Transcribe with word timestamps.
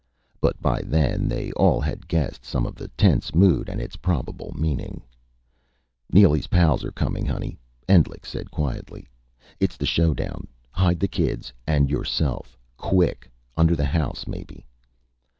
But 0.39 0.59
by 0.63 0.81
then 0.81 1.27
they 1.27 1.51
all 1.51 1.79
had 1.79 2.07
guessed 2.07 2.43
some 2.43 2.65
of 2.65 2.73
the 2.73 2.87
tense 2.97 3.35
mood, 3.35 3.69
and 3.69 3.79
its 3.79 3.97
probable 3.97 4.51
meaning. 4.57 5.03
"Neely's 6.11 6.47
pals 6.47 6.83
are 6.83 6.91
coming, 6.91 7.23
Honey," 7.23 7.59
Endlich 7.87 8.25
said 8.25 8.49
quietly. 8.49 9.07
"It's 9.59 9.77
the 9.77 9.85
showdown. 9.85 10.47
Hide 10.71 10.99
the 10.99 11.07
kids. 11.07 11.53
And 11.67 11.87
yourself. 11.91 12.57
Quick. 12.77 13.29
Under 13.55 13.75
the 13.75 13.85
house, 13.85 14.25
maybe." 14.25 14.65